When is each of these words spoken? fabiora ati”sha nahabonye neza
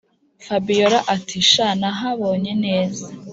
fabiora 0.45 0.99
ati”sha 1.15 1.67
nahabonye 1.79 2.51
neza 2.65 3.05